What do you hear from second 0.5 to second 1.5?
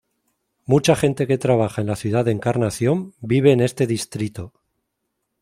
Mucha gente que